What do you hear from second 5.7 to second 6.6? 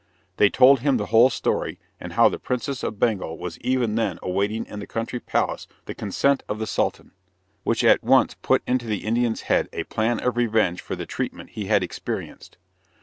the consent of